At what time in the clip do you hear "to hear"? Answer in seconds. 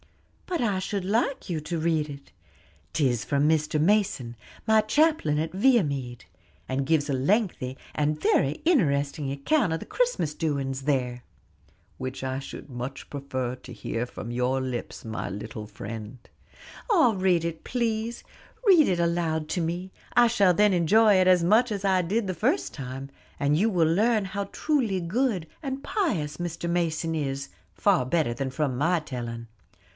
13.57-14.05